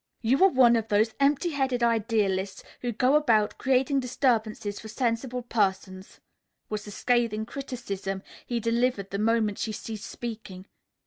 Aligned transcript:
"You 0.23 0.43
are 0.43 0.49
one 0.49 0.75
of 0.75 0.87
those 0.87 1.13
empty 1.19 1.51
headed 1.51 1.83
idealists 1.83 2.63
who 2.81 2.91
go 2.91 3.13
about 3.13 3.59
creating 3.59 3.99
disturbances 3.99 4.79
for 4.79 4.87
sensible 4.87 5.43
persons," 5.43 6.19
was 6.69 6.85
the 6.85 6.89
scathing 6.91 7.45
criticism 7.45 8.23
he 8.43 8.59
delivered 8.59 9.11
the 9.11 9.19
moment 9.19 9.59
she 9.59 9.71
ceased 9.71 10.07
speaking. 10.09 10.65